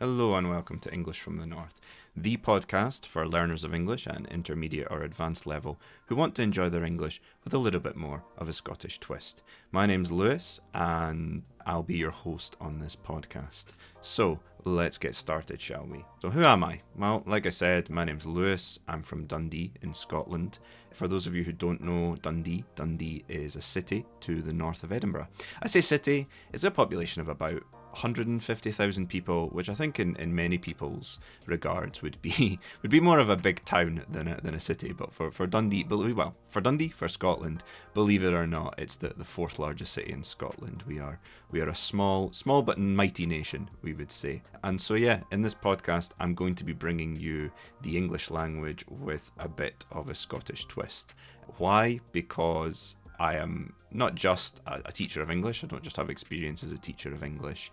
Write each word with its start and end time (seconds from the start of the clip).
Hello 0.00 0.34
and 0.34 0.50
welcome 0.50 0.80
to 0.80 0.92
English 0.92 1.20
from 1.20 1.36
the 1.36 1.46
North, 1.46 1.80
the 2.16 2.36
podcast 2.36 3.06
for 3.06 3.28
learners 3.28 3.62
of 3.62 3.72
English 3.72 4.08
at 4.08 4.16
an 4.16 4.26
intermediate 4.26 4.88
or 4.90 5.02
advanced 5.02 5.46
level 5.46 5.78
who 6.06 6.16
want 6.16 6.34
to 6.34 6.42
enjoy 6.42 6.68
their 6.68 6.82
English 6.82 7.22
with 7.44 7.54
a 7.54 7.58
little 7.58 7.78
bit 7.78 7.94
more 7.94 8.24
of 8.36 8.48
a 8.48 8.52
Scottish 8.52 8.98
twist. 8.98 9.44
My 9.70 9.86
name's 9.86 10.10
Lewis 10.10 10.60
and 10.74 11.44
I'll 11.64 11.84
be 11.84 11.96
your 11.96 12.10
host 12.10 12.56
on 12.60 12.80
this 12.80 12.96
podcast. 12.96 13.66
So 14.00 14.40
let's 14.64 14.98
get 14.98 15.14
started, 15.14 15.60
shall 15.60 15.86
we? 15.86 16.04
So, 16.20 16.30
who 16.30 16.42
am 16.42 16.64
I? 16.64 16.80
Well, 16.96 17.22
like 17.24 17.46
I 17.46 17.50
said, 17.50 17.88
my 17.88 18.02
name's 18.02 18.26
Lewis. 18.26 18.80
I'm 18.88 19.04
from 19.04 19.26
Dundee 19.26 19.74
in 19.80 19.94
Scotland. 19.94 20.58
For 20.90 21.06
those 21.06 21.28
of 21.28 21.36
you 21.36 21.44
who 21.44 21.52
don't 21.52 21.80
know 21.80 22.16
Dundee, 22.16 22.64
Dundee 22.74 23.24
is 23.28 23.54
a 23.54 23.62
city 23.62 24.06
to 24.22 24.42
the 24.42 24.52
north 24.52 24.82
of 24.82 24.90
Edinburgh. 24.90 25.28
I 25.62 25.68
say 25.68 25.80
city, 25.80 26.26
it's 26.52 26.64
a 26.64 26.70
population 26.72 27.20
of 27.20 27.28
about 27.28 27.62
150,000 27.94 29.08
people, 29.08 29.48
which 29.48 29.68
I 29.68 29.74
think 29.74 30.00
in, 30.00 30.16
in 30.16 30.34
many 30.34 30.58
people's 30.58 31.18
regards 31.46 32.02
would 32.02 32.20
be 32.20 32.58
would 32.82 32.90
be 32.90 33.00
more 33.00 33.18
of 33.18 33.30
a 33.30 33.36
big 33.36 33.64
town 33.64 34.02
than 34.08 34.28
a, 34.28 34.40
than 34.40 34.54
a 34.54 34.60
city. 34.60 34.92
But 34.92 35.12
for, 35.12 35.30
for 35.30 35.46
Dundee, 35.46 35.84
well, 35.88 36.34
for 36.48 36.60
Dundee, 36.60 36.88
for 36.88 37.08
Scotland, 37.08 37.62
believe 37.94 38.24
it 38.24 38.34
or 38.34 38.46
not, 38.46 38.74
it's 38.78 38.96
the, 38.96 39.08
the 39.16 39.24
fourth 39.24 39.58
largest 39.58 39.92
city 39.92 40.12
in 40.12 40.22
Scotland. 40.22 40.82
We 40.86 40.98
are 40.98 41.20
we 41.50 41.60
are 41.60 41.68
a 41.68 41.74
small 41.74 42.32
small 42.32 42.62
but 42.62 42.78
mighty 42.78 43.26
nation, 43.26 43.70
we 43.80 43.94
would 43.94 44.10
say. 44.10 44.42
And 44.62 44.80
so 44.80 44.94
yeah, 44.94 45.20
in 45.30 45.42
this 45.42 45.54
podcast, 45.54 46.12
I'm 46.18 46.34
going 46.34 46.56
to 46.56 46.64
be 46.64 46.72
bringing 46.72 47.16
you 47.16 47.52
the 47.82 47.96
English 47.96 48.30
language 48.30 48.84
with 48.88 49.30
a 49.38 49.48
bit 49.48 49.84
of 49.92 50.08
a 50.08 50.14
Scottish 50.14 50.66
twist. 50.66 51.14
Why? 51.58 52.00
Because 52.12 52.96
I 53.18 53.36
am 53.36 53.74
not 53.90 54.14
just 54.14 54.60
a, 54.66 54.82
a, 54.86 54.92
teacher 54.92 55.22
of 55.22 55.30
English, 55.30 55.62
I 55.62 55.66
don't 55.66 55.82
just 55.82 55.96
have 55.96 56.10
experience 56.10 56.64
as 56.64 56.72
a 56.72 56.78
teacher 56.78 57.12
of 57.12 57.22
English. 57.22 57.70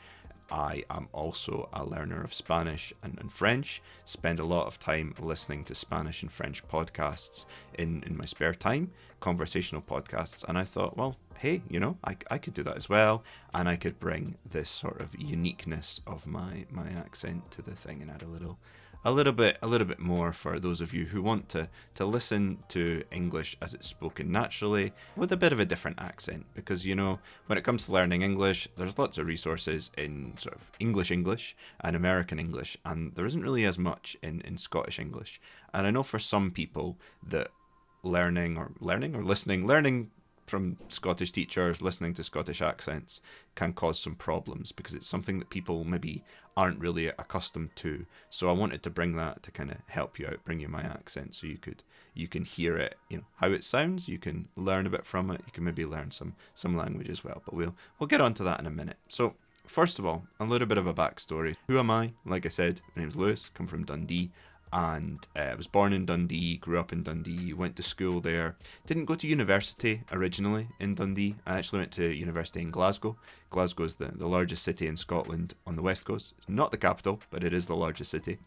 I 0.52 0.84
am 0.90 1.07
also 1.13 1.70
a 1.71 1.85
learner 1.85 2.21
of 2.21 2.34
Spanish 2.34 2.91
and, 3.02 3.18
and, 3.20 3.32
French, 3.32 3.82
spend 4.04 4.38
a 4.38 4.43
lot 4.43 4.68
of 4.68 4.79
time 4.79 5.16
listening 5.18 5.63
to 5.66 5.76
Spanish 5.76 6.21
and 6.21 6.32
French 6.32 6.68
podcasts 6.68 7.46
in, 7.74 8.04
in 8.05 8.18
my 8.18 8.26
spare 8.26 8.54
time, 8.54 8.91
conversational 9.21 9.82
podcasts. 9.82 10.43
And 10.48 10.57
I 10.57 10.66
thought, 10.66 10.98
well, 10.98 11.16
hey, 11.38 11.62
you 11.70 11.79
know, 11.79 11.98
I, 12.04 12.18
I 12.29 12.38
could 12.38 12.54
do 12.54 12.63
that 12.63 12.76
as 12.76 12.90
well. 12.90 13.23
And 13.54 13.70
I 13.70 13.77
could 13.77 13.98
bring 13.98 14.35
this 14.46 14.70
sort 14.70 14.99
of 14.99 15.18
uniqueness 15.18 16.01
of 16.05 16.27
my, 16.27 16.66
my 16.70 16.90
accent 16.90 17.49
to 17.51 17.62
the 17.62 17.76
thing 17.76 18.01
and 18.01 18.12
add 18.12 18.21
a 18.21 18.27
little 18.27 18.60
a 19.04 19.12
little 19.12 19.34
bit 19.34 19.57
a 19.62 19.68
little 19.68 19.88
bit 19.88 19.99
more 19.99 20.32
for 20.32 20.60
those 20.60 20.82
of 20.82 20.94
you 20.94 21.05
who 21.05 21.21
want 21.21 21.49
to 21.49 21.70
to 21.96 22.05
listen 22.05 22.60
to 22.68 23.04
English 23.12 23.57
as 23.62 23.74
it's 23.74 23.88
spoken 23.88 24.32
naturally 24.32 24.94
with 25.16 25.32
a 25.32 25.38
bit 25.38 25.52
of 25.54 25.60
a 25.60 25.66
different 25.66 25.99
accent. 25.99 26.46
Because 26.54 26.85
you 26.85 26.96
know 26.96 27.20
when 27.48 27.57
it 27.57 27.63
comes 27.63 27.85
to 27.85 27.91
learning 27.91 28.22
English 28.22 28.68
there's 28.77 28.99
lots 28.99 29.18
of 29.18 29.26
resources 29.26 29.91
in 29.98 30.34
sort 30.38 30.55
of 30.55 30.72
English 30.79 31.12
English 31.12 31.55
and 31.79 31.96
American 31.96 32.40
English 32.40 32.77
and 32.85 33.16
there 33.16 33.26
isn't 33.26 33.44
really 33.44 33.66
as 33.66 33.79
much 33.79 34.18
in 34.22 34.41
in 34.41 34.57
Scottish 34.57 34.99
English. 34.99 35.41
And 35.74 35.88
I 35.88 35.91
know 35.91 36.04
for 36.04 36.20
some 36.20 36.52
people 36.52 36.98
that 37.27 37.49
learning 38.04 38.57
or 38.57 38.72
learning 38.79 39.16
or 39.16 39.24
listening 39.24 39.68
learning 39.68 40.12
from 40.52 40.77
Scottish 40.90 41.32
teachers 41.32 41.82
listening 41.82 42.13
to 42.13 42.24
Scottish 42.24 42.62
accents 42.62 43.21
can 43.55 43.71
cause 43.71 43.98
some 43.99 44.16
problems 44.16 44.71
because 44.74 44.94
it's 44.94 45.07
something 45.07 45.40
that 45.40 45.49
people 45.49 45.85
maybe 45.85 46.24
aren't 46.57 46.80
really 46.80 47.07
accustomed 47.07 47.74
to. 47.77 48.05
So 48.30 48.49
I 48.49 48.52
wanted 48.52 48.84
to 48.84 48.90
bring 48.90 49.13
that 49.13 49.41
to 49.44 49.52
kind 49.52 49.72
of 49.72 49.77
help 49.88 50.20
you 50.20 50.27
out, 50.27 50.44
bring 50.44 50.60
you 50.60 50.68
my 50.68 50.82
accent 50.82 51.34
so 51.35 51.48
you 51.48 51.57
could 51.57 51.84
you 52.13 52.27
can 52.27 52.44
hear 52.44 52.76
it, 52.76 52.98
you 53.10 53.18
know, 53.18 53.24
how 53.38 53.49
it 53.52 53.63
sounds, 53.63 54.10
you 54.10 54.20
can 54.20 54.49
learn 54.57 54.85
a 54.85 54.90
bit 54.90 55.05
from 55.05 55.32
it, 55.32 55.41
you 55.46 55.54
can 55.54 55.63
maybe 55.63 55.85
learn 55.85 56.12
some 56.12 56.35
some 56.54 56.76
language 56.76 57.10
as 57.10 57.24
well. 57.24 57.41
But 57.46 57.55
we'll 57.55 57.76
we'll 57.98 58.07
get 58.07 58.22
onto 58.22 58.44
that 58.44 58.60
in 58.60 58.68
a 58.68 58.72
minute. 58.72 58.98
So 59.07 59.35
First 59.68 59.99
of 59.99 60.05
all, 60.07 60.24
a 60.40 60.44
little 60.44 60.68
bit 60.68 60.79
of 60.79 60.88
a 60.88 60.94
backstory. 60.94 61.55
Who 61.68 61.77
am 61.77 61.91
I? 61.91 62.13
Like 62.26 62.48
I 62.48 62.49
said, 62.49 62.82
my 62.96 63.04
name's 63.04 63.16
Lewis, 63.16 63.52
come 63.54 63.68
from 63.68 63.85
Dundee 63.85 64.31
and 64.73 65.27
uh, 65.35 65.39
I 65.39 65.55
was 65.55 65.67
born 65.67 65.93
in 65.93 66.05
Dundee, 66.05 66.57
grew 66.57 66.79
up 66.79 66.93
in 66.93 67.03
Dundee, 67.03 67.53
went 67.53 67.75
to 67.75 67.83
school 67.83 68.21
there. 68.21 68.55
Didn't 68.85 69.05
go 69.05 69.15
to 69.15 69.27
university 69.27 70.03
originally 70.11 70.69
in 70.79 70.95
Dundee. 70.95 71.35
I 71.45 71.57
actually 71.57 71.79
went 71.79 71.91
to 71.93 72.13
university 72.13 72.61
in 72.61 72.71
Glasgow. 72.71 73.17
Glasgow 73.49 73.83
is 73.83 73.95
the, 73.95 74.11
the 74.15 74.27
largest 74.27 74.63
city 74.63 74.87
in 74.87 74.95
Scotland 74.95 75.53
on 75.67 75.75
the 75.75 75.81
west 75.81 76.05
coast. 76.05 76.33
It's 76.37 76.49
not 76.49 76.71
the 76.71 76.77
capital, 76.77 77.21
but 77.29 77.43
it 77.43 77.53
is 77.53 77.67
the 77.67 77.75
largest 77.75 78.11
city. 78.11 78.37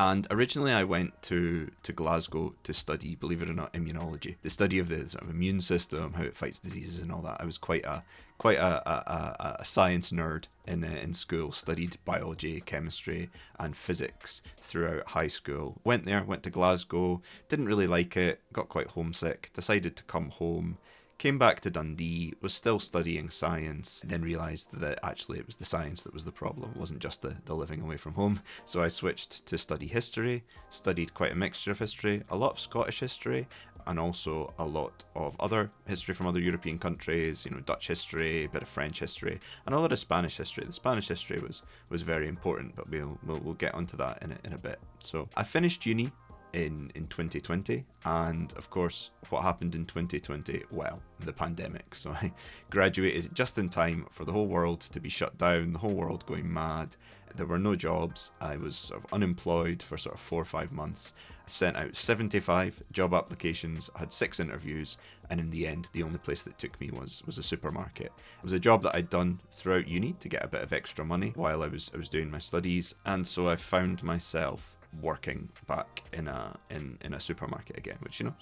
And 0.00 0.26
originally, 0.30 0.72
I 0.72 0.82
went 0.84 1.20
to, 1.24 1.70
to 1.82 1.92
Glasgow 1.92 2.54
to 2.62 2.72
study, 2.72 3.16
believe 3.16 3.42
it 3.42 3.50
or 3.50 3.52
not, 3.52 3.74
immunology, 3.74 4.36
the 4.40 4.48
study 4.48 4.78
of 4.78 4.88
the 4.88 5.06
sort 5.06 5.22
of 5.22 5.28
immune 5.28 5.60
system, 5.60 6.14
how 6.14 6.22
it 6.22 6.38
fights 6.38 6.58
diseases, 6.58 7.00
and 7.00 7.12
all 7.12 7.20
that. 7.20 7.36
I 7.38 7.44
was 7.44 7.58
quite 7.58 7.84
a 7.84 8.02
quite 8.38 8.56
a, 8.56 8.90
a, 8.90 9.56
a 9.60 9.64
science 9.66 10.10
nerd 10.10 10.46
in 10.66 10.84
uh, 10.84 10.86
in 10.86 11.12
school. 11.12 11.52
Studied 11.52 11.98
biology, 12.06 12.62
chemistry, 12.62 13.28
and 13.58 13.76
physics 13.76 14.40
throughout 14.62 15.08
high 15.08 15.26
school. 15.26 15.82
Went 15.84 16.06
there, 16.06 16.24
went 16.24 16.44
to 16.44 16.50
Glasgow, 16.50 17.20
didn't 17.50 17.66
really 17.66 17.86
like 17.86 18.16
it, 18.16 18.40
got 18.54 18.70
quite 18.70 18.86
homesick. 18.86 19.50
Decided 19.52 19.96
to 19.96 20.04
come 20.04 20.30
home 20.30 20.78
Came 21.20 21.38
back 21.38 21.60
to 21.60 21.70
Dundee, 21.70 22.32
was 22.40 22.54
still 22.54 22.80
studying 22.80 23.28
science, 23.28 24.02
then 24.06 24.22
realised 24.22 24.80
that 24.80 24.98
actually 25.02 25.38
it 25.38 25.44
was 25.44 25.56
the 25.56 25.66
science 25.66 26.02
that 26.02 26.14
was 26.14 26.24
the 26.24 26.32
problem, 26.32 26.70
it 26.70 26.80
wasn't 26.80 27.00
just 27.00 27.20
the, 27.20 27.36
the 27.44 27.54
living 27.54 27.82
away 27.82 27.98
from 27.98 28.14
home. 28.14 28.40
So 28.64 28.82
I 28.82 28.88
switched 28.88 29.44
to 29.44 29.58
study 29.58 29.86
history, 29.86 30.44
studied 30.70 31.12
quite 31.12 31.32
a 31.32 31.34
mixture 31.34 31.72
of 31.72 31.78
history, 31.78 32.22
a 32.30 32.36
lot 32.38 32.52
of 32.52 32.58
Scottish 32.58 33.00
history, 33.00 33.48
and 33.86 34.00
also 34.00 34.54
a 34.58 34.64
lot 34.64 35.04
of 35.14 35.36
other 35.38 35.70
history 35.86 36.14
from 36.14 36.26
other 36.26 36.40
European 36.40 36.78
countries, 36.78 37.44
you 37.44 37.50
know, 37.50 37.60
Dutch 37.60 37.88
history, 37.88 38.44
a 38.44 38.48
bit 38.48 38.62
of 38.62 38.68
French 38.68 39.00
history, 39.00 39.40
and 39.66 39.74
a 39.74 39.78
lot 39.78 39.92
of 39.92 39.98
Spanish 39.98 40.38
history. 40.38 40.64
The 40.64 40.72
Spanish 40.72 41.08
history 41.08 41.38
was 41.38 41.60
was 41.90 42.00
very 42.00 42.28
important, 42.28 42.76
but 42.76 42.88
we'll 42.88 43.18
we'll, 43.26 43.40
we'll 43.40 43.52
get 43.52 43.74
onto 43.74 43.98
that 43.98 44.22
in 44.22 44.32
a, 44.32 44.38
in 44.42 44.54
a 44.54 44.58
bit. 44.58 44.78
So 45.00 45.28
I 45.36 45.42
finished 45.42 45.84
uni 45.84 46.12
in 46.52 46.90
in 46.94 47.06
2020 47.06 47.84
and 48.04 48.52
of 48.56 48.70
course 48.70 49.10
what 49.28 49.42
happened 49.42 49.74
in 49.74 49.84
2020 49.86 50.64
well 50.70 51.00
the 51.24 51.32
pandemic. 51.32 51.94
So 51.94 52.10
i 52.22 52.32
graduated 52.70 53.34
just 53.34 53.58
in 53.58 53.68
time 53.68 54.06
for 54.10 54.24
the 54.24 54.32
whole 54.32 54.46
world 54.46 54.80
to 54.80 55.00
be 55.00 55.08
shut 55.08 55.38
down 55.38 55.72
the 55.72 55.78
whole 55.78 55.94
world 55.94 56.26
going 56.26 56.52
mad. 56.52 56.96
There 57.34 57.46
were 57.46 57.58
no 57.58 57.76
jobs. 57.76 58.32
I 58.40 58.56
was 58.56 58.74
sort 58.74 59.04
of 59.04 59.12
unemployed 59.12 59.82
for 59.82 59.96
sort 59.96 60.16
of 60.16 60.20
4 60.20 60.42
or 60.42 60.44
5 60.44 60.72
months. 60.72 61.12
I 61.46 61.50
sent 61.50 61.76
out 61.76 61.96
75 61.96 62.82
job 62.90 63.14
applications 63.14 63.90
had 63.96 64.12
6 64.12 64.40
interviews 64.40 64.98
and 65.28 65.38
in 65.38 65.50
the 65.50 65.66
end 65.66 65.88
the 65.92 66.02
only 66.02 66.18
place 66.18 66.42
that 66.42 66.58
took 66.58 66.80
me 66.80 66.90
was 66.90 67.22
was 67.26 67.38
a 67.38 67.42
supermarket. 67.42 68.06
It 68.38 68.42
was 68.42 68.52
a 68.52 68.58
job 68.58 68.82
that 68.82 68.96
i'd 68.96 69.10
done 69.10 69.40
throughout 69.52 69.88
uni 69.88 70.14
to 70.20 70.28
get 70.28 70.44
a 70.44 70.48
bit 70.48 70.62
of 70.62 70.72
extra 70.72 71.04
money 71.04 71.32
while 71.36 71.62
i 71.62 71.68
was 71.68 71.90
i 71.94 71.96
was 71.96 72.08
doing 72.08 72.30
my 72.30 72.38
studies 72.38 72.94
and 73.04 73.26
so 73.26 73.48
i 73.48 73.56
found 73.56 74.02
myself 74.02 74.76
working 75.00 75.50
back 75.66 76.02
in 76.12 76.28
a 76.28 76.56
in, 76.70 76.98
in 77.02 77.14
a 77.14 77.20
supermarket 77.20 77.76
again, 77.76 77.96
which 78.00 78.20
you 78.20 78.26
know, 78.26 78.34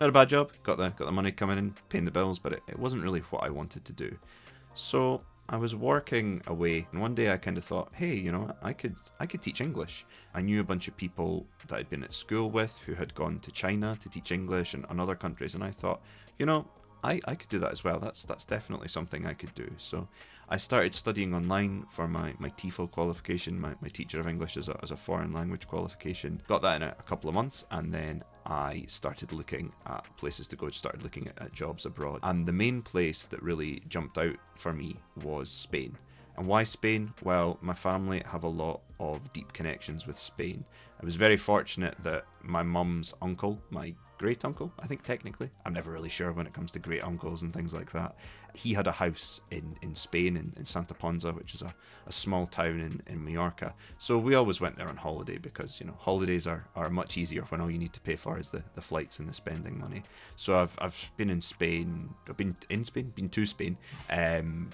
not 0.00 0.08
a 0.08 0.12
bad 0.12 0.28
job. 0.28 0.52
Got 0.62 0.78
the 0.78 0.90
got 0.90 1.06
the 1.06 1.12
money 1.12 1.32
coming 1.32 1.58
in, 1.58 1.74
paying 1.88 2.04
the 2.04 2.10
bills, 2.10 2.38
but 2.38 2.52
it, 2.52 2.62
it 2.68 2.78
wasn't 2.78 3.02
really 3.02 3.20
what 3.20 3.44
I 3.44 3.50
wanted 3.50 3.84
to 3.84 3.92
do. 3.92 4.16
So 4.74 5.22
I 5.48 5.56
was 5.56 5.76
working 5.76 6.42
away, 6.46 6.88
and 6.90 7.00
one 7.00 7.14
day 7.14 7.30
I 7.30 7.36
kind 7.36 7.58
of 7.58 7.64
thought, 7.64 7.90
hey, 7.94 8.14
you 8.14 8.32
know, 8.32 8.54
I 8.62 8.72
could 8.72 8.96
I 9.20 9.26
could 9.26 9.42
teach 9.42 9.60
English. 9.60 10.06
I 10.34 10.40
knew 10.40 10.60
a 10.60 10.64
bunch 10.64 10.88
of 10.88 10.96
people 10.96 11.46
that 11.68 11.76
I'd 11.78 11.90
been 11.90 12.02
at 12.02 12.14
school 12.14 12.50
with 12.50 12.78
who 12.86 12.94
had 12.94 13.14
gone 13.14 13.40
to 13.40 13.50
China 13.50 13.96
to 14.00 14.08
teach 14.08 14.32
English 14.32 14.74
and, 14.74 14.86
and 14.88 15.00
other 15.00 15.14
countries, 15.14 15.54
and 15.54 15.62
I 15.62 15.70
thought, 15.70 16.00
you 16.38 16.46
know, 16.46 16.66
I, 17.04 17.20
I 17.26 17.34
could 17.34 17.50
do 17.50 17.58
that 17.58 17.70
as 17.70 17.84
well. 17.84 18.00
That's 18.00 18.24
that's 18.24 18.44
definitely 18.44 18.88
something 18.88 19.26
I 19.26 19.34
could 19.34 19.54
do. 19.54 19.70
So 19.76 20.08
I 20.48 20.56
started 20.56 20.94
studying 20.94 21.34
online 21.34 21.86
for 21.88 22.06
my, 22.06 22.34
my 22.38 22.50
TEFL 22.50 22.90
qualification, 22.90 23.60
my, 23.60 23.74
my 23.80 23.88
teacher 23.88 24.20
of 24.20 24.26
English 24.26 24.56
as 24.56 24.68
a, 24.68 24.78
as 24.82 24.90
a 24.90 24.96
foreign 24.96 25.32
language 25.32 25.66
qualification. 25.66 26.42
Got 26.46 26.62
that 26.62 26.76
in 26.76 26.82
a, 26.82 26.94
a 26.98 27.02
couple 27.02 27.28
of 27.28 27.34
months, 27.34 27.64
and 27.70 27.92
then 27.92 28.22
I 28.44 28.84
started 28.88 29.32
looking 29.32 29.72
at 29.86 30.04
places 30.16 30.46
to 30.48 30.56
go, 30.56 30.68
started 30.68 31.02
looking 31.02 31.28
at, 31.28 31.40
at 31.40 31.52
jobs 31.52 31.86
abroad. 31.86 32.20
And 32.22 32.46
the 32.46 32.52
main 32.52 32.82
place 32.82 33.26
that 33.26 33.42
really 33.42 33.82
jumped 33.88 34.18
out 34.18 34.36
for 34.54 34.72
me 34.72 34.96
was 35.22 35.50
Spain. 35.50 35.96
And 36.36 36.46
why 36.46 36.64
Spain? 36.64 37.14
Well, 37.22 37.58
my 37.60 37.74
family 37.74 38.22
have 38.26 38.44
a 38.44 38.48
lot 38.48 38.80
of 38.98 39.32
deep 39.32 39.52
connections 39.52 40.06
with 40.06 40.18
Spain. 40.18 40.64
I 41.00 41.04
was 41.04 41.16
very 41.16 41.36
fortunate 41.36 41.96
that 42.02 42.24
my 42.42 42.62
mum's 42.62 43.14
uncle, 43.22 43.60
my 43.70 43.94
great 44.18 44.44
uncle, 44.44 44.72
I 44.78 44.86
think 44.86 45.02
technically. 45.02 45.50
I'm 45.64 45.74
never 45.74 45.90
really 45.90 46.08
sure 46.08 46.32
when 46.32 46.46
it 46.46 46.52
comes 46.52 46.72
to 46.72 46.78
great 46.78 47.04
uncles 47.04 47.42
and 47.42 47.52
things 47.52 47.74
like 47.74 47.92
that. 47.92 48.16
He 48.54 48.74
had 48.74 48.86
a 48.86 48.92
house 48.92 49.40
in, 49.50 49.76
in 49.82 49.94
Spain, 49.94 50.36
in, 50.36 50.52
in 50.56 50.64
Santa 50.64 50.94
Ponsa, 50.94 51.32
which 51.32 51.54
is 51.54 51.62
a, 51.62 51.74
a 52.06 52.12
small 52.12 52.46
town 52.46 52.80
in, 52.80 53.02
in 53.06 53.24
Mallorca. 53.24 53.74
So 53.98 54.16
we 54.16 54.34
always 54.34 54.60
went 54.60 54.76
there 54.76 54.88
on 54.88 54.96
holiday 54.96 55.38
because, 55.38 55.80
you 55.80 55.86
know, 55.86 55.96
holidays 55.98 56.46
are, 56.46 56.66
are 56.76 56.90
much 56.90 57.16
easier 57.16 57.42
when 57.42 57.60
all 57.60 57.70
you 57.70 57.78
need 57.78 57.92
to 57.92 58.00
pay 58.00 58.16
for 58.16 58.38
is 58.38 58.50
the, 58.50 58.62
the 58.74 58.80
flights 58.80 59.18
and 59.18 59.28
the 59.28 59.32
spending 59.32 59.78
money. 59.78 60.04
So 60.36 60.56
I've, 60.56 60.76
I've 60.80 61.12
been 61.16 61.30
in 61.30 61.40
Spain, 61.40 62.14
I've 62.28 62.36
been 62.36 62.56
in 62.70 62.84
Spain, 62.84 63.12
been 63.14 63.28
to 63.30 63.46
Spain. 63.46 63.76
Um, 64.08 64.70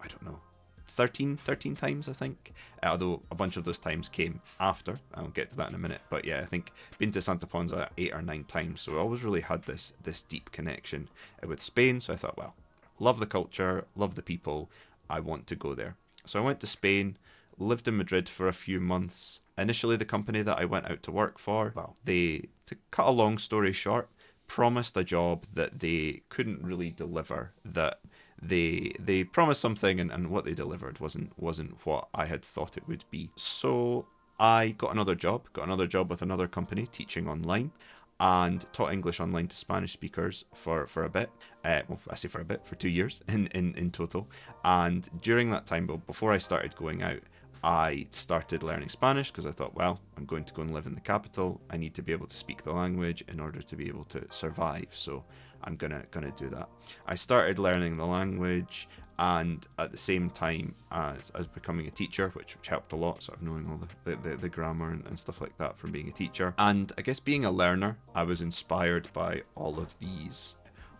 I 0.00 0.06
don't 0.06 0.24
know, 0.24 0.40
13, 0.88 1.38
13 1.44 1.76
times, 1.76 2.08
I 2.08 2.12
think. 2.12 2.52
Although 2.82 3.22
a 3.30 3.34
bunch 3.34 3.56
of 3.56 3.64
those 3.64 3.78
times 3.78 4.08
came 4.08 4.40
after. 4.58 5.00
I'll 5.14 5.28
get 5.28 5.50
to 5.50 5.56
that 5.56 5.68
in 5.68 5.74
a 5.74 5.78
minute. 5.78 6.00
But 6.08 6.24
yeah, 6.24 6.40
I 6.40 6.44
think 6.44 6.72
been 6.98 7.12
to 7.12 7.20
Santa 7.20 7.46
Ponsa 7.46 7.90
eight 7.96 8.12
or 8.12 8.22
nine 8.22 8.44
times. 8.44 8.80
So 8.80 8.96
I 8.96 8.98
always 8.98 9.24
really 9.24 9.42
had 9.42 9.64
this 9.64 9.92
this 10.02 10.22
deep 10.22 10.52
connection 10.52 11.08
uh, 11.42 11.48
with 11.48 11.60
Spain. 11.60 12.00
So 12.00 12.12
I 12.12 12.16
thought, 12.16 12.38
well, 12.38 12.54
love 12.98 13.20
the 13.20 13.26
culture, 13.26 13.84
love 13.96 14.14
the 14.14 14.22
people. 14.22 14.70
I 15.10 15.20
want 15.20 15.46
to 15.48 15.56
go 15.56 15.74
there. 15.74 15.96
So 16.26 16.38
I 16.38 16.44
went 16.44 16.60
to 16.60 16.66
Spain, 16.66 17.16
lived 17.58 17.88
in 17.88 17.96
Madrid 17.96 18.28
for 18.28 18.48
a 18.48 18.52
few 18.52 18.80
months. 18.80 19.40
Initially, 19.56 19.96
the 19.96 20.04
company 20.04 20.42
that 20.42 20.58
I 20.58 20.64
went 20.64 20.90
out 20.90 21.02
to 21.04 21.10
work 21.10 21.38
for, 21.38 21.72
well, 21.74 21.96
they, 22.04 22.48
to 22.66 22.76
cut 22.90 23.08
a 23.08 23.10
long 23.10 23.38
story 23.38 23.72
short, 23.72 24.08
promised 24.46 24.96
a 24.96 25.04
job 25.04 25.44
that 25.54 25.80
they 25.80 26.22
couldn't 26.28 26.62
really 26.62 26.90
deliver. 26.90 27.52
That 27.64 28.00
they 28.40 28.92
they 28.98 29.24
promised 29.24 29.60
something 29.60 29.98
and, 30.00 30.10
and 30.10 30.30
what 30.30 30.44
they 30.44 30.54
delivered 30.54 31.00
wasn't 31.00 31.32
wasn't 31.38 31.76
what 31.84 32.08
I 32.14 32.26
had 32.26 32.44
thought 32.44 32.76
it 32.76 32.86
would 32.86 33.04
be. 33.10 33.30
So 33.36 34.06
I 34.38 34.70
got 34.78 34.92
another 34.92 35.14
job, 35.14 35.52
got 35.52 35.64
another 35.64 35.86
job 35.86 36.10
with 36.10 36.22
another 36.22 36.46
company 36.46 36.86
teaching 36.86 37.28
online 37.28 37.72
and 38.20 38.64
taught 38.72 38.92
English 38.92 39.20
online 39.20 39.46
to 39.48 39.56
Spanish 39.56 39.92
speakers 39.92 40.44
for, 40.52 40.86
for 40.86 41.04
a 41.04 41.08
bit. 41.08 41.30
Uh, 41.64 41.82
well, 41.88 42.00
I 42.10 42.16
say 42.16 42.28
for 42.28 42.40
a 42.40 42.44
bit, 42.44 42.66
for 42.66 42.74
two 42.74 42.88
years 42.88 43.20
in, 43.28 43.46
in, 43.48 43.74
in 43.74 43.90
total. 43.90 44.28
And 44.64 45.08
during 45.22 45.50
that 45.50 45.66
time, 45.66 45.86
before 46.06 46.32
I 46.32 46.38
started 46.38 46.74
going 46.74 47.02
out, 47.02 47.20
I 47.62 48.06
started 48.10 48.62
learning 48.62 48.88
Spanish 48.88 49.30
because 49.30 49.46
I 49.46 49.50
thought, 49.50 49.74
well, 49.74 50.00
I'm 50.16 50.26
going 50.26 50.44
to 50.44 50.54
go 50.54 50.62
and 50.62 50.72
live 50.72 50.86
in 50.86 50.94
the 50.94 51.00
capital. 51.00 51.60
I 51.70 51.76
need 51.76 51.94
to 51.94 52.02
be 52.02 52.12
able 52.12 52.26
to 52.26 52.36
speak 52.36 52.62
the 52.62 52.72
language 52.72 53.24
in 53.28 53.40
order 53.40 53.62
to 53.62 53.76
be 53.76 53.88
able 53.88 54.04
to 54.06 54.24
survive. 54.30 54.88
So 54.92 55.24
I'm 55.64 55.76
gonna 55.76 56.04
gonna 56.10 56.32
do 56.36 56.48
that. 56.50 56.68
I 57.06 57.14
started 57.14 57.58
learning 57.58 57.96
the 57.96 58.06
language 58.06 58.88
and 59.18 59.66
at 59.78 59.90
the 59.90 59.96
same 59.96 60.30
time 60.30 60.74
as, 60.92 61.30
as 61.30 61.46
becoming 61.48 61.88
a 61.88 61.90
teacher, 61.90 62.28
which, 62.34 62.56
which 62.56 62.68
helped 62.68 62.92
a 62.92 62.96
lot, 62.96 63.22
sort 63.24 63.38
of 63.38 63.42
knowing 63.42 63.68
all 63.68 63.80
the, 64.04 64.16
the, 64.16 64.36
the, 64.36 64.48
grammar 64.48 64.90
and, 64.90 65.04
and, 65.06 65.18
stuff 65.18 65.40
like 65.40 65.56
that 65.56 65.76
from 65.76 65.90
being 65.90 66.08
a 66.08 66.12
teacher. 66.12 66.54
And 66.56 66.92
I 66.96 67.02
guess 67.02 67.18
being 67.18 67.44
a 67.44 67.50
learner, 67.50 67.98
I 68.14 68.22
was 68.22 68.40
inspired 68.40 69.12
by 69.12 69.42
all 69.56 69.80
of 69.80 69.98
these 69.98 70.56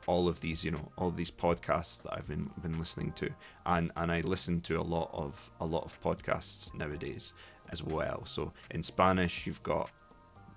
all 0.08 0.26
of 0.26 0.40
these, 0.40 0.64
you 0.64 0.70
know, 0.70 0.90
all 0.96 1.10
these 1.10 1.30
podcasts 1.30 2.02
that 2.02 2.14
I've 2.14 2.28
been 2.28 2.50
been 2.62 2.78
listening 2.78 3.12
to, 3.12 3.30
and 3.66 3.92
and 3.94 4.10
I 4.10 4.22
listen 4.22 4.62
to 4.62 4.80
a 4.80 4.82
lot 4.82 5.10
of 5.12 5.50
a 5.60 5.66
lot 5.66 5.84
of 5.84 6.00
podcasts 6.00 6.74
nowadays 6.74 7.34
as 7.70 7.82
well. 7.82 8.24
So 8.24 8.52
in 8.70 8.82
Spanish, 8.82 9.46
you've 9.46 9.62
got 9.62 9.90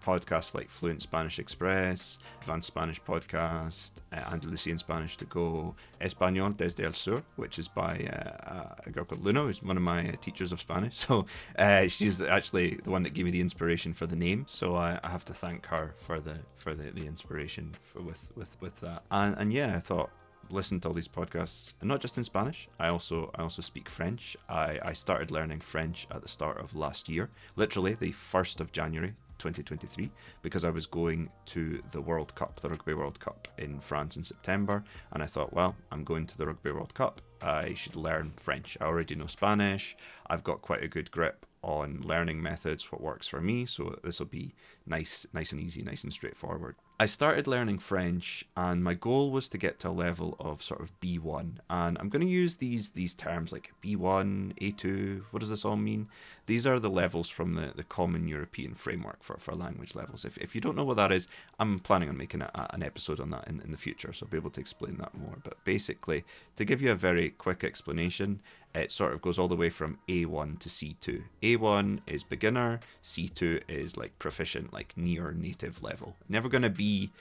podcasts 0.02 0.54
like 0.56 0.70
Fluent 0.70 1.02
Spanish 1.02 1.40
Express, 1.40 2.20
Advanced 2.42 2.68
Spanish 2.68 3.02
Podcast, 3.02 4.02
uh, 4.12 4.18
Andalusian 4.32 4.78
Spanish 4.78 5.18
to 5.18 5.26
Go, 5.26 5.76
Español 6.00 6.56
desde 6.56 6.84
el 6.84 6.94
Sur, 6.94 7.24
which 7.36 7.60
is 7.60 7.68
by 7.68 8.08
uh, 8.08 8.76
a 8.86 8.90
girl 8.90 9.06
called 9.06 9.24
Luna, 9.24 9.44
who's 9.44 9.62
one 9.64 9.78
of 9.78 9.84
my 9.84 10.12
teachers 10.22 10.52
of 10.52 10.60
Spanish. 10.60 11.06
So 11.12 11.26
uh, 11.58 11.88
she's 11.88 12.22
actually 12.22 12.76
the 12.84 12.92
one 12.92 13.04
that 13.04 13.14
gave 13.14 13.26
me 13.26 13.32
the 13.32 13.42
inspiration 13.42 13.94
for 13.94 14.06
the 14.06 14.16
name. 14.16 14.46
So 14.48 14.76
I, 14.76 15.00
I 15.04 15.10
have 15.10 15.26
to 15.26 15.34
thank 15.34 15.66
her 15.68 15.94
for 15.98 16.20
the 16.20 16.40
for 16.56 16.76
the, 16.76 16.92
the 16.92 17.06
inspiration 17.08 17.76
for, 17.82 18.02
with 18.02 18.32
with 18.36 18.56
with 18.62 18.80
that. 18.82 19.04
And 19.10 19.36
and 19.38 19.52
yeah, 19.52 19.76
I 19.76 19.80
thought 19.80 20.12
listen 20.52 20.80
to 20.82 20.88
all 20.88 20.94
these 20.94 21.08
podcasts 21.08 21.76
and 21.80 21.88
not 21.88 22.02
just 22.02 22.18
in 22.18 22.24
spanish 22.24 22.68
i 22.80 22.88
also 22.88 23.32
i 23.36 23.42
also 23.42 23.62
speak 23.62 23.88
french 23.88 24.36
i 24.50 24.80
i 24.84 24.94
started 24.94 25.32
learning 25.32 25.60
french 25.60 26.08
at 26.12 26.22
the 26.22 26.28
start 26.28 26.60
of 26.60 26.76
last 26.76 27.08
year 27.08 27.30
literally 27.56 27.94
the 27.94 28.12
1st 28.12 28.60
of 28.60 28.72
january 28.72 29.14
2023 29.42 30.12
because 30.42 30.64
I 30.64 30.70
was 30.70 30.86
going 30.86 31.30
to 31.48 31.82
the 31.92 32.02
World 32.02 32.36
Cup, 32.36 32.60
the 32.60 32.70
Rugby 32.70 32.94
World 32.94 33.20
Cup 33.20 33.48
in 33.58 33.80
France 33.80 34.16
in 34.16 34.24
September, 34.24 34.84
and 35.12 35.24
I 35.24 35.26
thought, 35.26 35.54
well, 35.54 35.76
I'm 35.92 36.04
going 36.04 36.28
to 36.28 36.38
the 36.38 36.46
Rugby 36.46 36.72
World 36.72 36.94
Cup. 36.94 37.22
I 37.42 37.74
should 37.74 37.96
learn 37.96 38.34
French. 38.38 38.78
I 38.80 38.86
already 38.86 39.16
know 39.16 39.26
Spanish. 39.26 39.98
I've 40.28 40.44
got 40.44 40.62
quite 40.62 40.84
a 40.84 40.88
good 40.88 41.10
grip 41.10 41.46
on 41.64 42.02
learning 42.02 42.42
methods, 42.42 42.92
what 42.92 43.02
works 43.02 43.28
for 43.28 43.42
me. 43.42 43.66
So 43.66 44.00
this 44.04 44.20
will 44.20 44.28
be 44.28 44.54
nice, 44.86 45.26
nice 45.34 45.52
and 45.52 45.62
easy, 45.62 45.82
nice 45.82 46.04
and 46.04 46.12
straightforward. 46.12 46.76
I 47.00 47.06
started 47.08 47.48
learning 47.48 47.80
French, 47.80 48.46
and 48.56 48.84
my 48.84 48.94
goal 48.94 49.32
was 49.32 49.50
to 49.50 49.58
get 49.58 49.80
to 49.80 49.90
a 49.90 49.92
level 49.92 50.36
of 50.40 50.62
sort 50.62 50.82
of 50.82 51.00
B1. 51.00 51.58
And 51.70 51.98
I'm 52.00 52.10
going 52.10 52.22
to 52.22 52.28
use 52.28 52.58
these 52.58 52.92
these 52.92 53.16
terms 53.16 53.52
like 53.52 53.74
B1, 53.84 54.58
A2. 54.60 55.24
What 55.32 55.40
does 55.40 55.50
this 55.50 55.66
all 55.66 55.78
mean? 55.78 56.10
These 56.48 56.68
are 56.68 56.80
the 56.80 56.90
levels 56.90 57.30
from 57.30 57.56
the, 57.56 57.72
the 57.76 57.84
Common 57.84 58.28
European 58.28 58.74
Framework 58.74 59.24
for, 59.24 59.38
for 59.38 59.56
language 59.56 59.96
levels. 59.96 60.26
If, 60.26 60.38
if 60.38 60.56
you 60.56 60.62
don't 60.62 60.76
know 60.76 60.84
what 60.84 60.98
that 60.98 61.12
is, 61.12 61.28
I'm 61.60 61.80
planning 61.80 62.10
on 62.10 62.18
making 62.18 62.42
a, 62.42 62.68
an 62.74 62.84
episode 62.84 63.20
on 63.20 63.30
that 63.30 63.48
in, 63.48 63.62
in 63.62 63.72
the 63.72 63.78
future, 63.78 64.12
so 64.12 64.26
I'll 64.26 64.30
be 64.30 64.38
able 64.38 64.50
to 64.52 64.62
explain 64.62 64.98
that 64.98 65.14
more. 65.14 65.38
But 65.44 65.64
basically, 65.64 66.24
to 66.56 66.66
give 66.66 66.82
you 66.82 66.92
a 66.92 66.96
very 66.96 67.30
quick 67.30 67.64
explanation, 67.64 68.42
it 68.74 68.92
sort 68.92 69.14
of 69.14 69.22
goes 69.22 69.38
all 69.38 69.48
the 69.48 69.56
way 69.56 69.70
from 69.70 70.00
A1 70.08 70.60
to 70.60 70.70
C2. 70.70 71.24
A1 71.42 72.00
is 72.08 72.24
beginner, 72.24 72.80
C2 73.04 73.62
is 73.68 73.98
like 73.98 74.18
proficient, 74.18 74.74
like 74.74 74.96
near 74.96 75.32
native 75.32 75.84
level. 75.84 76.16
Never 76.30 76.50
going 76.50 76.62
to 76.64 76.70
be 76.70 77.12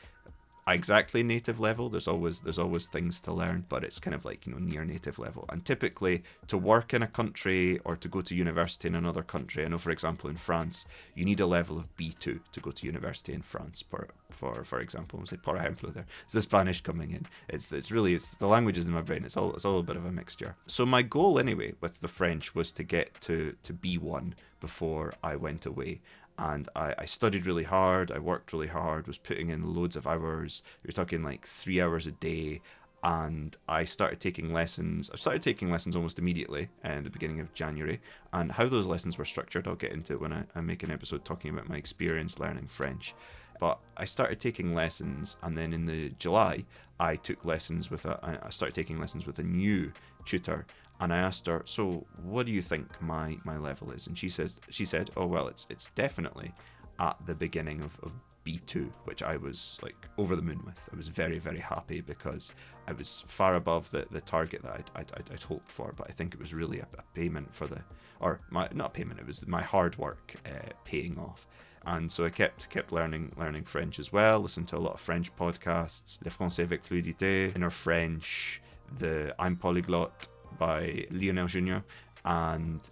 exactly 0.75 1.23
native 1.23 1.61
level. 1.61 1.89
There's 1.89 2.09
always 2.09 2.41
there's 2.41 2.59
always 2.59 2.87
things 2.87 3.21
to 3.23 3.33
learn, 3.33 3.65
but 3.69 3.85
it's 3.85 3.99
kind 3.99 4.15
of 4.15 4.25
like 4.25 4.47
you 4.47 4.53
know 4.53 4.59
near 4.59 4.85
native 4.85 5.19
level. 5.19 5.45
And 5.49 5.65
typically, 5.65 6.23
to 6.49 6.59
work 6.59 6.93
in 6.93 7.03
a 7.03 7.07
country 7.07 7.79
or 7.85 7.97
to 7.97 8.09
go 8.09 8.21
to 8.23 8.35
university 8.35 8.89
in 8.89 8.95
another 8.95 9.23
country, 9.23 9.65
I 9.65 9.69
know 9.69 9.79
for 9.79 9.91
example 9.91 10.29
in 10.31 10.37
France, 10.37 10.87
you 11.15 11.25
need 11.25 11.41
a 11.41 11.47
level 11.47 11.79
of 11.79 11.95
B2 11.97 12.41
to 12.53 12.61
go 12.61 12.71
to 12.71 12.87
university 12.87 13.33
in 13.33 13.43
France. 13.43 13.85
For 13.89 14.09
for 14.31 14.65
for 14.65 14.81
example, 14.81 15.25
say 15.27 15.37
por 15.37 15.57
ejemplo 15.57 15.93
there. 15.93 16.07
It's 16.25 16.35
the 16.35 16.43
Spanish 16.43 16.81
coming 16.81 17.11
in. 17.11 17.27
It's 17.49 17.73
it's 17.73 17.91
really 17.91 18.15
it's 18.15 18.35
the 18.37 18.47
languages 18.47 18.87
in 18.87 18.95
my 18.95 19.03
brain. 19.03 19.25
It's 19.25 19.37
all 19.37 19.55
it's 19.55 19.65
all 19.65 19.79
a 19.79 19.83
bit 19.83 19.97
of 19.97 20.05
a 20.05 20.13
mixture. 20.13 20.57
So 20.67 20.87
my 20.87 21.03
goal 21.03 21.39
anyway 21.39 21.75
with 21.81 22.01
the 22.01 22.09
French 22.09 22.55
was 22.55 22.73
to 22.73 22.83
get 22.83 23.21
to 23.23 23.57
to 23.63 23.73
B1 23.73 24.35
before 24.61 25.15
I 25.23 25.37
went 25.37 25.67
away 25.67 26.01
and 26.41 26.69
I, 26.75 26.95
I 26.97 27.05
studied 27.05 27.45
really 27.45 27.65
hard. 27.65 28.11
I 28.11 28.19
worked 28.19 28.55
really 28.55 28.69
hard. 28.69 29.07
Was 29.07 29.19
putting 29.19 29.51
in 29.51 29.75
loads 29.75 29.95
of 29.95 30.07
hours. 30.07 30.63
You're 30.83 30.93
talking 30.93 31.23
like 31.23 31.47
three 31.47 31.83
hours 31.83 32.07
a 32.07 32.13
day, 32.13 32.63
and 33.05 33.55
I 33.69 33.85
started 33.85 34.21
taking 34.21 34.51
lessons. 34.51 35.11
I 35.13 35.17
started 35.17 35.43
taking 35.43 35.71
lessons 35.71 35.95
almost 35.95 36.19
immediately 36.19 36.71
in 36.83 37.05
the 37.05 37.11
beginning 37.11 37.41
of 37.41 37.53
January. 37.53 38.01
And 38.33 38.53
how 38.53 38.67
those 38.67 38.87
lessons 38.87 39.19
were 39.19 39.27
structured, 39.27 39.69
I'll 39.69 39.75
get 39.75 39.93
into 39.93 40.17
when 40.17 40.33
I, 40.33 40.45
I 40.55 40.63
make 40.63 40.83
an 40.83 40.91
episode 40.91 41.27
talking 41.27 41.51
about 41.51 41.69
my 41.69 41.77
experience 41.77 42.41
learning 42.41 42.69
French. 42.69 43.15
But 43.59 43.79
I 43.99 44.07
started 44.07 44.41
taking 44.41 44.75
lessons, 44.75 45.37
and 45.43 45.59
then 45.59 45.75
in 45.75 45.85
the 45.85 46.09
July, 46.19 46.65
I 46.99 47.17
took 47.17 47.45
lessons 47.45 47.91
with 47.91 48.07
a. 48.07 48.41
I 48.43 48.49
started 48.49 48.75
taking 48.75 48.99
lessons 48.99 49.27
with 49.27 49.39
a 49.39 49.43
new 49.43 49.93
tutor, 50.25 50.67
and 51.01 51.13
I 51.13 51.19
asked 51.19 51.47
her, 51.47 51.63
"So, 51.65 52.07
what 52.23 52.47
do 52.47 52.53
you 52.53 52.63
think 52.63 53.01
my 53.01 53.39
my 53.45 53.57
level 53.57 53.91
is?" 53.91 54.07
And 54.07 54.19
she 54.19 54.29
says, 54.29 54.57
"She 54.69 54.85
said, 54.85 55.11
oh 55.17 55.27
well, 55.27 55.49
it's 55.49 55.67
it's 55.71 55.89
definitely 55.91 56.53
at 56.99 57.17
the 57.27 57.35
beginning 57.35 57.81
of, 57.81 57.99
of 58.03 58.17
B2, 58.45 58.91
which 59.05 59.23
I 59.23 59.37
was 59.37 59.79
like 59.83 60.09
over 60.19 60.37
the 60.37 60.43
moon 60.43 60.63
with. 60.65 60.89
I 60.93 60.97
was 60.97 61.09
very 61.09 61.39
very 61.39 61.61
happy 61.61 62.01
because 62.03 62.53
I 62.87 62.93
was 62.93 63.25
far 63.27 63.55
above 63.55 63.91
the, 63.91 64.07
the 64.11 64.21
target 64.21 64.63
that 64.63 64.73
I'd, 64.73 64.91
I'd, 64.95 65.31
I'd, 65.33 65.43
hoped 65.43 65.73
for. 65.73 65.93
But 65.97 66.09
I 66.11 66.13
think 66.13 66.35
it 66.35 66.41
was 66.41 66.53
really 66.53 66.81
a, 66.81 66.87
a, 66.99 67.03
payment 67.15 67.55
for 67.55 67.67
the, 67.67 67.81
or 68.21 68.41
my 68.51 68.69
not 68.73 68.93
payment. 68.93 69.21
It 69.21 69.27
was 69.27 69.47
my 69.47 69.63
hard 69.63 69.97
work 69.99 70.35
uh, 70.47 70.71
paying 70.85 71.19
off." 71.19 71.47
and 71.87 72.13
so 72.13 72.27
I 72.27 72.31
kept 72.31 72.69
kept 72.69 72.93
learning 72.93 73.33
learning 73.39 73.65
French 73.65 73.99
as 73.99 74.13
well. 74.13 74.41
Listened 74.41 74.69
to 74.69 74.77
a 74.77 74.79
lot 74.79 74.95
of 74.95 75.01
French 75.01 75.35
podcasts, 75.37 76.23
Le 76.23 76.31
Français 76.31 76.65
avec 76.65 76.85
Fluidité, 76.85 77.55
Inner 77.57 77.71
French, 77.71 78.61
the 78.99 79.35
I'm 79.39 79.57
Polyglot 79.57 80.29
by 80.59 81.07
Lionel 81.11 81.47
Jr. 81.47 81.79
and 82.25 82.89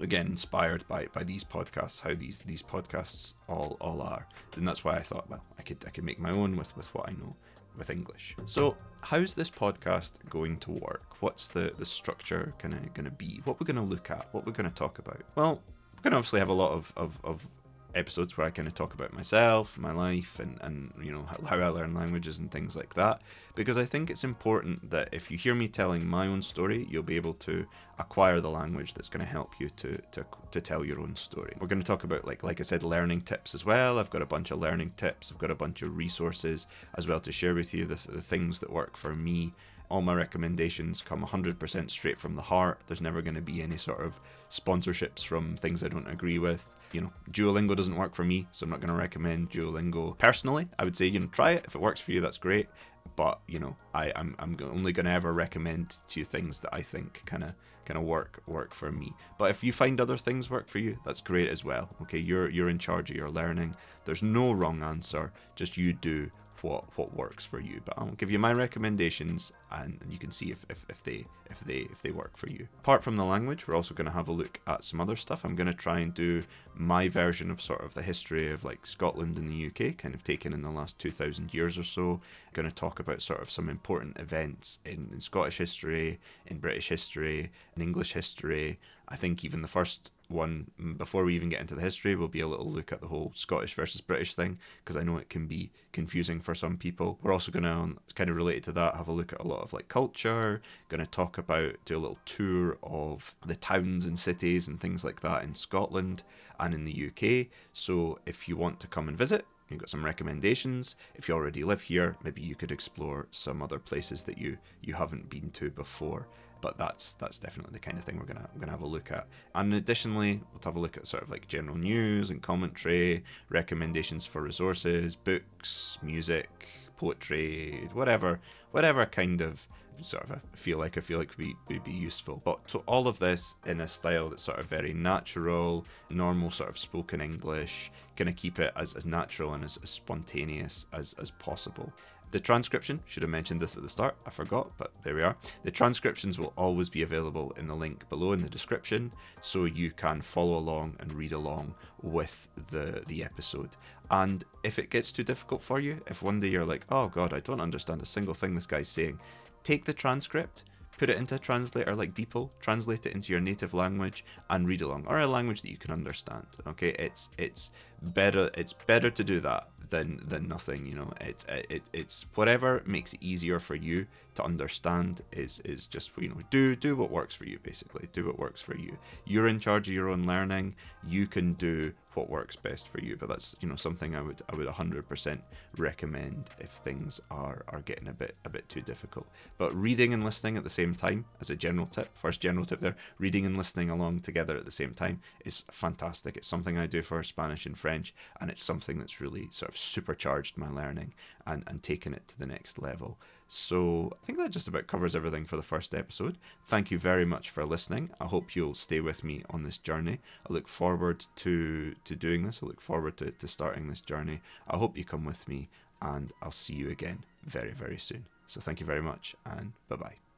again 0.00 0.26
inspired 0.26 0.86
by 0.88 1.06
by 1.12 1.24
these 1.24 1.44
podcasts, 1.44 2.00
how 2.00 2.14
these 2.14 2.42
these 2.42 2.62
podcasts 2.62 3.34
all 3.48 3.76
all 3.80 4.00
are. 4.00 4.26
And 4.56 4.66
that's 4.66 4.84
why 4.84 4.96
I 4.96 5.02
thought, 5.02 5.28
well, 5.28 5.44
I 5.58 5.62
could 5.62 5.84
I 5.86 5.90
could 5.90 6.04
make 6.04 6.18
my 6.18 6.30
own 6.30 6.56
with 6.56 6.76
with 6.76 6.92
what 6.94 7.08
I 7.08 7.12
know 7.12 7.36
with 7.76 7.90
English. 7.90 8.36
So 8.44 8.76
how's 9.00 9.34
this 9.34 9.50
podcast 9.50 10.14
going 10.28 10.58
to 10.58 10.70
work? 10.72 11.20
What's 11.20 11.48
the 11.48 11.72
the 11.76 11.86
structure 11.86 12.54
gonna 12.58 12.80
gonna 12.94 13.10
be? 13.10 13.40
What 13.44 13.60
we're 13.60 13.66
gonna 13.66 13.84
look 13.84 14.10
at? 14.10 14.28
What 14.32 14.46
we're 14.46 14.52
gonna 14.52 14.70
talk 14.70 14.98
about? 14.98 15.22
Well, 15.34 15.62
we're 15.96 16.02
gonna 16.02 16.16
obviously 16.16 16.40
have 16.40 16.48
a 16.48 16.54
lot 16.54 16.72
of, 16.72 16.92
of, 16.96 17.18
of 17.24 17.46
episodes 17.94 18.36
where 18.36 18.46
I 18.46 18.50
kind 18.50 18.68
of 18.68 18.74
talk 18.74 18.94
about 18.94 19.12
myself, 19.12 19.78
my 19.78 19.92
life, 19.92 20.38
and, 20.38 20.58
and 20.62 20.92
you 21.02 21.12
know 21.12 21.26
how 21.46 21.56
I 21.56 21.68
learn 21.68 21.94
languages 21.94 22.38
and 22.38 22.50
things 22.50 22.76
like 22.76 22.94
that. 22.94 23.22
Because 23.54 23.76
I 23.76 23.84
think 23.84 24.10
it's 24.10 24.24
important 24.24 24.90
that 24.90 25.08
if 25.12 25.30
you 25.30 25.36
hear 25.36 25.54
me 25.54 25.68
telling 25.68 26.06
my 26.06 26.26
own 26.26 26.42
story, 26.42 26.86
you'll 26.90 27.02
be 27.02 27.16
able 27.16 27.34
to 27.34 27.66
acquire 27.98 28.40
the 28.40 28.50
language 28.50 28.94
that's 28.94 29.08
going 29.08 29.24
to 29.24 29.30
help 29.30 29.54
you 29.58 29.68
to, 29.70 29.98
to 30.12 30.24
to 30.50 30.60
tell 30.60 30.84
your 30.84 31.00
own 31.00 31.16
story. 31.16 31.54
We're 31.58 31.68
going 31.68 31.82
to 31.82 31.86
talk 31.86 32.04
about 32.04 32.26
like 32.26 32.42
like 32.42 32.60
I 32.60 32.62
said, 32.62 32.82
learning 32.82 33.22
tips 33.22 33.54
as 33.54 33.64
well. 33.64 33.98
I've 33.98 34.10
got 34.10 34.22
a 34.22 34.26
bunch 34.26 34.50
of 34.50 34.58
learning 34.58 34.92
tips. 34.96 35.30
I've 35.30 35.38
got 35.38 35.50
a 35.50 35.54
bunch 35.54 35.82
of 35.82 35.96
resources 35.96 36.66
as 36.96 37.06
well 37.06 37.20
to 37.20 37.32
share 37.32 37.54
with 37.54 37.74
you 37.74 37.86
the, 37.86 38.08
the 38.08 38.22
things 38.22 38.60
that 38.60 38.72
work 38.72 38.96
for 38.96 39.14
me 39.14 39.52
all 39.90 40.00
my 40.00 40.14
recommendations 40.14 41.02
come 41.02 41.26
100% 41.26 41.90
straight 41.90 42.18
from 42.18 42.36
the 42.36 42.42
heart. 42.42 42.80
There's 42.86 43.00
never 43.00 43.20
going 43.20 43.34
to 43.34 43.40
be 43.40 43.60
any 43.60 43.76
sort 43.76 44.00
of 44.00 44.20
sponsorships 44.48 45.24
from 45.24 45.56
things 45.56 45.82
I 45.82 45.88
don't 45.88 46.06
agree 46.06 46.38
with. 46.38 46.76
You 46.92 47.02
know, 47.02 47.12
Duolingo 47.30 47.76
doesn't 47.76 47.96
work 47.96 48.14
for 48.14 48.24
me, 48.24 48.46
so 48.52 48.64
I'm 48.64 48.70
not 48.70 48.80
going 48.80 48.94
to 48.94 48.98
recommend 48.98 49.50
Duolingo. 49.50 50.16
Personally, 50.16 50.68
I 50.78 50.84
would 50.84 50.96
say, 50.96 51.06
you 51.06 51.18
know, 51.18 51.26
try 51.26 51.50
it. 51.52 51.64
If 51.66 51.74
it 51.74 51.80
works 51.80 52.00
for 52.00 52.12
you, 52.12 52.20
that's 52.20 52.38
great. 52.38 52.68
But, 53.16 53.40
you 53.48 53.58
know, 53.58 53.76
I, 53.92 54.12
I'm, 54.14 54.36
I'm 54.38 54.56
only 54.62 54.92
going 54.92 55.06
to 55.06 55.12
ever 55.12 55.32
recommend 55.32 55.98
to 56.08 56.20
you 56.20 56.24
things 56.24 56.60
that 56.60 56.72
I 56.72 56.82
think 56.82 57.22
kind 57.26 57.42
of 57.42 57.54
kind 57.84 57.98
of 57.98 58.04
work 58.04 58.42
work 58.46 58.72
for 58.72 58.92
me. 58.92 59.14
But 59.38 59.50
if 59.50 59.64
you 59.64 59.72
find 59.72 60.00
other 60.00 60.16
things 60.16 60.48
work 60.50 60.68
for 60.68 60.78
you, 60.78 60.98
that's 61.04 61.20
great 61.20 61.48
as 61.48 61.64
well. 61.64 61.88
Okay, 62.02 62.18
you're 62.18 62.48
you're 62.48 62.68
in 62.68 62.78
charge 62.78 63.10
of 63.10 63.16
your 63.16 63.30
learning. 63.30 63.74
There's 64.04 64.22
no 64.22 64.52
wrong 64.52 64.82
answer. 64.82 65.32
Just 65.56 65.76
you 65.76 65.92
do 65.92 66.30
what 66.62 66.84
what 66.96 67.14
works 67.14 67.44
for 67.44 67.60
you. 67.60 67.80
But 67.84 67.94
I'll 67.98 68.06
give 68.12 68.30
you 68.30 68.38
my 68.38 68.52
recommendations 68.52 69.52
and, 69.70 70.00
you 70.08 70.18
can 70.18 70.32
see 70.32 70.50
if, 70.50 70.66
if, 70.68 70.84
if 70.88 71.02
they 71.02 71.26
if 71.48 71.60
they 71.60 71.88
if 71.90 72.02
they 72.02 72.10
work 72.10 72.36
for 72.36 72.48
you. 72.48 72.68
Apart 72.80 73.04
from 73.04 73.16
the 73.16 73.24
language, 73.24 73.66
we're 73.66 73.76
also 73.76 73.94
going 73.94 74.06
to 74.06 74.12
have 74.12 74.28
a 74.28 74.32
look 74.32 74.60
at 74.66 74.84
some 74.84 75.00
other 75.00 75.16
stuff. 75.16 75.44
I'm 75.44 75.56
going 75.56 75.66
to 75.66 75.74
try 75.74 76.00
and 76.00 76.12
do 76.12 76.44
my 76.74 77.08
version 77.08 77.50
of 77.50 77.60
sort 77.60 77.84
of 77.84 77.94
the 77.94 78.02
history 78.02 78.50
of 78.50 78.64
like 78.64 78.86
Scotland 78.86 79.36
and 79.38 79.50
the 79.50 79.66
UK, 79.66 79.96
kind 79.96 80.14
of 80.14 80.24
taken 80.24 80.52
in 80.52 80.62
the 80.62 80.70
last 80.70 80.98
2,000 80.98 81.52
years 81.52 81.78
or 81.78 81.82
so. 81.82 82.20
going 82.52 82.68
to 82.68 82.74
talk 82.74 82.98
about 82.98 83.22
sort 83.22 83.40
of 83.40 83.50
some 83.50 83.68
important 83.68 84.18
events 84.18 84.78
in, 84.84 85.08
in 85.12 85.20
Scottish 85.20 85.58
history, 85.58 86.18
in 86.46 86.58
British 86.58 86.88
history, 86.88 87.50
in 87.76 87.82
English 87.82 88.12
history. 88.12 88.78
I 89.10 89.16
think 89.16 89.44
even 89.44 89.62
the 89.62 89.68
first 89.68 90.12
one 90.28 90.70
before 90.96 91.24
we 91.24 91.34
even 91.34 91.48
get 91.48 91.60
into 91.60 91.74
the 91.74 91.80
history 91.80 92.14
will 92.14 92.28
be 92.28 92.40
a 92.40 92.46
little 92.46 92.70
look 92.70 92.92
at 92.92 93.00
the 93.00 93.08
whole 93.08 93.32
Scottish 93.34 93.74
versus 93.74 94.00
British 94.00 94.36
thing 94.36 94.58
because 94.78 94.96
I 94.96 95.02
know 95.02 95.16
it 95.16 95.28
can 95.28 95.48
be 95.48 95.72
confusing 95.92 96.40
for 96.40 96.54
some 96.54 96.76
people. 96.76 97.18
We're 97.20 97.32
also 97.32 97.50
going 97.50 97.64
to 97.64 97.72
um, 97.72 97.98
kind 98.14 98.30
of 98.30 98.36
related 98.36 98.62
to 98.64 98.72
that 98.72 98.94
have 98.94 99.08
a 99.08 99.12
look 99.12 99.32
at 99.32 99.40
a 99.40 99.46
lot 99.46 99.62
of 99.62 99.72
like 99.72 99.88
culture, 99.88 100.62
going 100.88 101.00
to 101.00 101.10
talk 101.10 101.38
about 101.38 101.74
do 101.84 101.96
a 101.96 101.98
little 101.98 102.18
tour 102.24 102.78
of 102.84 103.34
the 103.44 103.56
towns 103.56 104.06
and 104.06 104.16
cities 104.16 104.68
and 104.68 104.80
things 104.80 105.04
like 105.04 105.20
that 105.22 105.42
in 105.42 105.56
Scotland 105.56 106.22
and 106.60 106.72
in 106.72 106.84
the 106.84 107.08
UK. 107.08 107.48
So 107.72 108.20
if 108.26 108.48
you 108.48 108.56
want 108.56 108.78
to 108.80 108.86
come 108.86 109.08
and 109.08 109.18
visit, 109.18 109.44
You've 109.68 109.78
got 109.78 109.88
some 109.88 110.04
recommendations. 110.04 110.96
If 111.14 111.28
you 111.28 111.34
already 111.36 111.62
live 111.62 111.82
here, 111.82 112.16
maybe 112.24 112.42
you 112.42 112.56
could 112.56 112.72
explore 112.72 113.28
some 113.30 113.62
other 113.62 113.78
places 113.78 114.24
that 114.24 114.36
you 114.36 114.58
you 114.80 114.94
haven't 114.94 115.30
been 115.30 115.50
to 115.52 115.70
before 115.70 116.26
but 116.60 116.78
that's 116.78 117.14
that's 117.14 117.38
definitely 117.38 117.72
the 117.72 117.78
kind 117.78 117.98
of 117.98 118.04
thing 118.04 118.18
we're 118.18 118.26
gonna 118.26 118.48
we're 118.54 118.60
gonna 118.60 118.72
have 118.72 118.82
a 118.82 118.86
look 118.86 119.10
at. 119.10 119.26
And 119.54 119.74
additionally, 119.74 120.42
we'll 120.52 120.60
have 120.64 120.76
a 120.76 120.80
look 120.80 120.96
at 120.96 121.06
sort 121.06 121.22
of 121.22 121.30
like 121.30 121.48
general 121.48 121.76
news 121.76 122.30
and 122.30 122.42
commentary, 122.42 123.24
recommendations 123.48 124.26
for 124.26 124.42
resources, 124.42 125.16
books, 125.16 125.98
music, 126.02 126.68
poetry, 126.96 127.88
whatever, 127.92 128.40
whatever 128.70 129.06
kind 129.06 129.40
of 129.40 129.66
sort 130.02 130.24
of 130.24 130.32
I 130.32 130.56
feel 130.56 130.78
like 130.78 130.96
I 130.96 131.00
feel 131.00 131.18
like 131.18 131.36
be, 131.36 131.54
would 131.68 131.84
be 131.84 131.92
useful. 131.92 132.40
But 132.44 132.66
to 132.68 132.78
all 132.80 133.08
of 133.08 133.18
this 133.18 133.56
in 133.66 133.80
a 133.80 133.88
style 133.88 134.28
that's 134.28 134.42
sort 134.42 134.58
of 134.58 134.66
very 134.66 134.92
natural, 134.92 135.84
normal 136.08 136.50
sort 136.50 136.70
of 136.70 136.78
spoken 136.78 137.20
English, 137.20 137.90
gonna 138.16 138.32
keep 138.32 138.58
it 138.58 138.72
as, 138.76 138.94
as 138.94 139.04
natural 139.04 139.54
and 139.54 139.64
as, 139.64 139.78
as 139.82 139.90
spontaneous 139.90 140.86
as, 140.92 141.14
as 141.14 141.30
possible. 141.30 141.92
The 142.30 142.40
transcription, 142.40 143.00
should 143.06 143.24
have 143.24 143.30
mentioned 143.30 143.60
this 143.60 143.76
at 143.76 143.82
the 143.82 143.88
start, 143.88 144.16
I 144.24 144.30
forgot, 144.30 144.70
but 144.76 144.92
there 145.02 145.14
we 145.14 145.22
are. 145.22 145.36
The 145.64 145.72
transcriptions 145.72 146.38
will 146.38 146.52
always 146.56 146.88
be 146.88 147.02
available 147.02 147.52
in 147.56 147.66
the 147.66 147.74
link 147.74 148.08
below 148.08 148.32
in 148.32 148.42
the 148.42 148.48
description, 148.48 149.12
so 149.40 149.64
you 149.64 149.90
can 149.90 150.22
follow 150.22 150.56
along 150.56 150.96
and 151.00 151.12
read 151.12 151.32
along 151.32 151.74
with 152.00 152.48
the, 152.70 153.02
the 153.08 153.24
episode. 153.24 153.70
And 154.10 154.44
if 154.62 154.78
it 154.78 154.90
gets 154.90 155.12
too 155.12 155.24
difficult 155.24 155.62
for 155.62 155.80
you, 155.80 156.02
if 156.06 156.22
one 156.22 156.38
day 156.38 156.48
you're 156.48 156.64
like, 156.64 156.86
oh 156.88 157.08
god, 157.08 157.32
I 157.32 157.40
don't 157.40 157.60
understand 157.60 158.00
a 158.00 158.06
single 158.06 158.34
thing 158.34 158.54
this 158.54 158.66
guy's 158.66 158.88
saying, 158.88 159.18
take 159.64 159.84
the 159.84 159.92
transcript, 159.92 160.64
put 160.98 161.10
it 161.10 161.16
into 161.16 161.34
a 161.34 161.38
translator 161.38 161.96
like 161.96 162.14
DeepL, 162.14 162.50
translate 162.60 163.06
it 163.06 163.14
into 163.14 163.32
your 163.32 163.40
native 163.40 163.74
language, 163.74 164.24
and 164.48 164.68
read 164.68 164.82
along, 164.82 165.06
or 165.08 165.18
a 165.18 165.26
language 165.26 165.62
that 165.62 165.70
you 165.70 165.78
can 165.78 165.92
understand. 165.92 166.46
Okay, 166.66 166.90
it's 166.90 167.30
it's 167.38 167.70
better 168.02 168.50
it's 168.54 168.72
better 168.72 169.10
to 169.10 169.24
do 169.24 169.40
that 169.40 169.68
than 169.90 170.20
than 170.26 170.48
nothing. 170.48 170.86
You 170.86 170.94
know, 170.94 171.12
it's 171.20 171.44
it, 171.48 171.82
it's 171.92 172.26
whatever 172.34 172.82
makes 172.86 173.14
it 173.14 173.22
easier 173.22 173.60
for 173.60 173.74
you 173.74 174.06
to 174.40 174.44
understand 174.44 175.22
is 175.32 175.60
is 175.60 175.86
just 175.86 176.10
you 176.18 176.28
know 176.28 176.36
do 176.50 176.74
do 176.76 176.96
what 176.96 177.10
works 177.10 177.34
for 177.34 177.44
you 177.44 177.58
basically. 177.62 178.08
Do 178.12 178.26
what 178.26 178.38
works 178.38 178.60
for 178.60 178.76
you. 178.76 178.98
You're 179.24 179.48
in 179.48 179.60
charge 179.60 179.88
of 179.88 179.94
your 179.94 180.08
own 180.08 180.24
learning. 180.24 180.76
You 181.04 181.26
can 181.26 181.54
do 181.54 181.92
what 182.14 182.28
works 182.28 182.56
best 182.56 182.88
for 182.88 183.00
you. 183.00 183.16
But 183.16 183.28
that's 183.28 183.54
you 183.60 183.68
know 183.68 183.76
something 183.76 184.16
I 184.16 184.20
would 184.20 184.42
I 184.48 184.56
would 184.56 184.66
100% 184.66 185.38
recommend 185.76 186.50
if 186.58 186.70
things 186.70 187.20
are 187.30 187.64
are 187.68 187.80
getting 187.80 188.08
a 188.08 188.12
bit 188.12 188.36
a 188.44 188.48
bit 188.48 188.68
too 188.68 188.80
difficult. 188.80 189.26
But 189.58 189.74
reading 189.74 190.12
and 190.12 190.24
listening 190.24 190.56
at 190.56 190.64
the 190.64 190.70
same 190.70 190.94
time 190.94 191.26
as 191.40 191.50
a 191.50 191.56
general 191.56 191.86
tip, 191.86 192.16
first 192.16 192.40
general 192.40 192.64
tip 192.64 192.80
there, 192.80 192.96
reading 193.18 193.46
and 193.46 193.56
listening 193.56 193.90
along 193.90 194.20
together 194.20 194.56
at 194.56 194.64
the 194.64 194.70
same 194.70 194.94
time 194.94 195.20
is 195.44 195.64
fantastic. 195.70 196.36
It's 196.36 196.46
something 196.46 196.78
I 196.78 196.86
do 196.86 197.02
for 197.02 197.22
Spanish 197.22 197.66
and 197.66 197.78
French, 197.78 198.14
and 198.40 198.50
it's 198.50 198.62
something 198.62 198.98
that's 198.98 199.20
really 199.20 199.48
sort 199.50 199.70
of 199.70 199.76
supercharged 199.76 200.56
my 200.56 200.68
learning 200.68 201.14
and 201.46 201.64
and 201.66 201.82
taken 201.82 202.14
it 202.14 202.26
to 202.28 202.38
the 202.38 202.46
next 202.46 202.78
level. 202.78 203.18
So 203.52 204.12
I 204.22 204.26
think 204.26 204.38
that 204.38 204.52
just 204.52 204.68
about 204.68 204.86
covers 204.86 205.16
everything 205.16 205.44
for 205.44 205.56
the 205.56 205.64
first 205.64 205.92
episode. 205.92 206.38
Thank 206.64 206.92
you 206.92 207.00
very 207.00 207.24
much 207.24 207.50
for 207.50 207.66
listening. 207.66 208.10
I 208.20 208.26
hope 208.26 208.54
you'll 208.54 208.76
stay 208.76 209.00
with 209.00 209.24
me 209.24 209.42
on 209.50 209.64
this 209.64 209.76
journey. 209.76 210.20
I 210.48 210.52
look 210.52 210.68
forward 210.68 211.26
to 211.36 211.96
to 212.04 212.14
doing 212.14 212.44
this. 212.44 212.60
I 212.62 212.66
look 212.66 212.80
forward 212.80 213.16
to, 213.16 213.32
to 213.32 213.48
starting 213.48 213.88
this 213.88 214.00
journey. 214.00 214.40
I 214.68 214.76
hope 214.76 214.96
you 214.96 215.04
come 215.04 215.24
with 215.24 215.48
me 215.48 215.68
and 216.00 216.32
I'll 216.40 216.52
see 216.52 216.74
you 216.74 216.90
again 216.90 217.24
very, 217.42 217.72
very 217.72 217.98
soon. 217.98 218.26
So 218.46 218.60
thank 218.60 218.78
you 218.78 218.86
very 218.86 219.02
much 219.02 219.34
and 219.44 219.72
bye 219.88 219.96
bye. 219.96 220.29